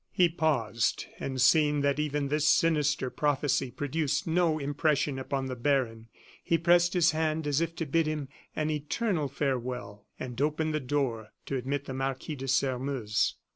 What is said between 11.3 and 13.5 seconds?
to admit the Marquis de Sairmeuse.